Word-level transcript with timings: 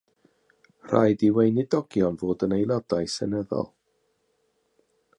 Rhaid 0.91 1.25
i 1.27 1.29
weinidogion 1.35 2.19
fod 2.23 2.47
yn 2.49 2.57
aelodau 2.57 3.13
seneddol. 3.19 3.73